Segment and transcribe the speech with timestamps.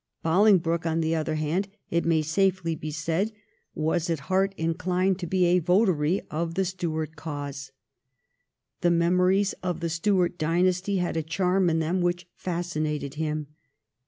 [0.23, 3.31] Bolingbroke, on the other hand, it may safely be said,
[3.75, 7.71] was at heart inclined to be a votary of the Stuart cause.
[8.81, 13.49] The memories of the Stuart dynasty had a charm in them which fascinated him.